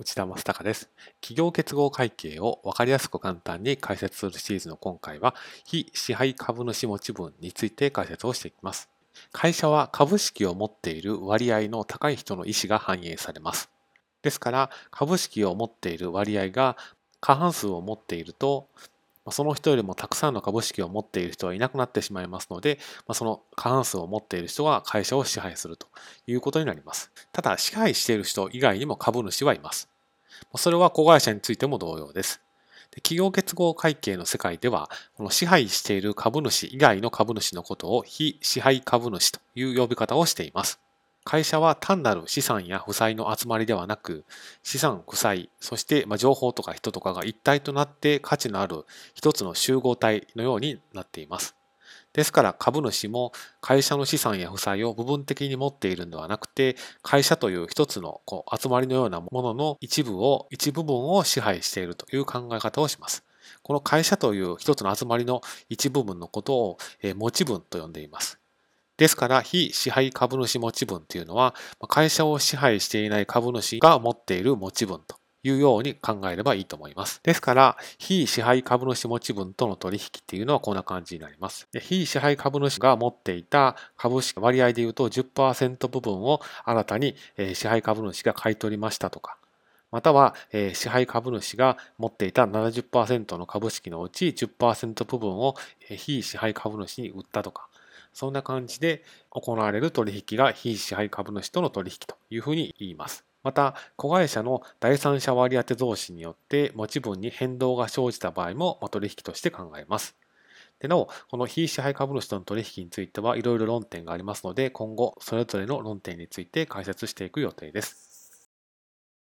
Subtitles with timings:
[0.00, 0.88] 内田正孝です。
[1.20, 5.34] 企業結合会計を分かりやすく簡単に解説するシリーズの今回は、
[5.66, 8.88] 非支配株主持ち分について解説をしていきます。
[9.30, 13.68] 会社は株式を持っている割合の高い人の意思が反映されます。
[14.22, 16.78] ですから、株式を持っている割合が
[17.20, 18.70] 過半数を持っていると、
[19.30, 22.78] その人よりもたくさんの株式を持っている人はいなくなってしまいますので、
[23.12, 25.86] その過半数を持っている人が会社を支配すると
[26.26, 27.10] いうことになります。
[27.32, 29.88] ただ、支配している人以外にも株主はいます。
[30.56, 32.40] それは子会社についても同様です。
[32.96, 40.80] 企業結合会計の世界では、この支配している株主以外の株主のことを非支配株主という呼び方をしています。
[41.24, 44.24] 会社は単なる資産や負債の集まりではなく、
[44.62, 48.84] 資産、負債、そして情報とか人とかが一体となって価値のある
[49.14, 51.56] 一つの集合体のようになっています。
[52.12, 63.24] ですから株主も会社の資産や負債を部分的に持っているのではなくて、会社という一つのこう集まりのようなものの一部を、一部分を支配しているという考え方をします。
[63.62, 66.78] この会社という一つの集まりの一部分のことを
[67.16, 68.39] 持ち分と呼んでいます。
[69.00, 71.54] ですから、非支配株主持ち分というのは、
[71.88, 77.18] 会社を支配していない株主が持っている持ち分というように考えればいいと思います。
[77.22, 81.66] ですから、非支配株主持ち分との取引っていうのはこんな感じになります。
[81.80, 87.16] 非支配株主が持っていた株式割合で言うと10%部分を新たに
[87.54, 89.38] 支配株主が買い取りましたとか、
[89.90, 90.34] または、
[90.74, 95.56] 支配株主が持っていた70%の株式のうち10%部分を
[95.88, 97.66] 非支配株主に売ったとか、
[98.12, 103.24] そんな感じで行われる取引が非支配株主との取引というふうに言います。
[103.42, 110.16] また、子会社の第三者割当増資によって持ち分に変動が生じた場合も取引として考えます。
[110.80, 118.09] でなお、この非支配株主との取引についてはいろいろ論点がありますので、今後それぞれの論点について解説していく予定です。